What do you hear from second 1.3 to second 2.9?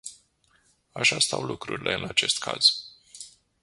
lucrurile în acest caz.